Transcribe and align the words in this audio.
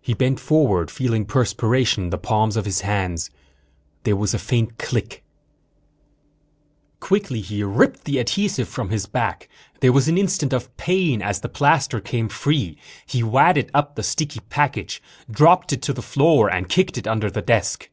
He 0.00 0.14
bent 0.14 0.40
forward, 0.40 0.90
feeling 0.90 1.26
perspiration 1.26 2.04
in 2.04 2.08
the 2.08 2.16
palms 2.16 2.56
of 2.56 2.64
his 2.64 2.80
hands. 2.80 3.28
There 4.04 4.16
was 4.16 4.32
a 4.32 4.38
faint 4.38 4.78
click._ 4.78 5.20
Quickly 6.98 7.42
he 7.42 7.62
ripped 7.62 8.04
the 8.04 8.18
adhesive 8.18 8.68
from 8.70 8.88
his 8.88 9.04
back. 9.04 9.50
There 9.80 9.92
was 9.92 10.08
an 10.08 10.16
instant 10.16 10.54
of 10.54 10.74
pain 10.78 11.20
as 11.20 11.40
the 11.42 11.50
plaster 11.50 12.00
came 12.00 12.30
free. 12.30 12.78
He 13.04 13.22
wadded 13.22 13.70
up 13.74 13.96
the 13.96 14.02
sticky 14.02 14.40
package, 14.48 15.02
dropped 15.30 15.74
it 15.74 15.82
to 15.82 15.92
the 15.92 16.00
floor 16.00 16.48
and 16.50 16.70
kicked 16.70 16.96
it 16.96 17.06
under 17.06 17.30
the 17.30 17.42
desk. 17.42 17.90